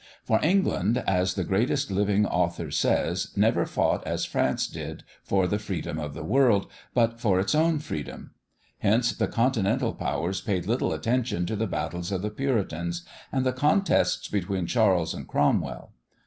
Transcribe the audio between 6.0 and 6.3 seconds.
the